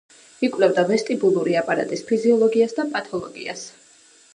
[0.47, 3.69] იკვლევდა ვესტიბულური აპარატის ფიზიოლოგიას და პათოლოგიას.